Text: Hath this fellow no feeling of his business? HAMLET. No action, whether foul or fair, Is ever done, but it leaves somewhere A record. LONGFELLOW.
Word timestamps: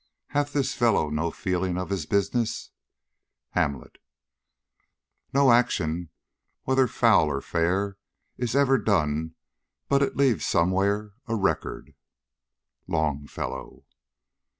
Hath 0.29 0.51
this 0.51 0.73
fellow 0.73 1.11
no 1.11 1.29
feeling 1.29 1.77
of 1.77 1.91
his 1.91 2.07
business? 2.07 2.71
HAMLET. 3.51 3.99
No 5.31 5.51
action, 5.51 6.09
whether 6.63 6.87
foul 6.87 7.27
or 7.27 7.39
fair, 7.39 7.97
Is 8.35 8.55
ever 8.55 8.79
done, 8.79 9.35
but 9.87 10.01
it 10.01 10.17
leaves 10.17 10.43
somewhere 10.43 11.11
A 11.27 11.35
record. 11.35 11.93
LONGFELLOW. 12.87 13.85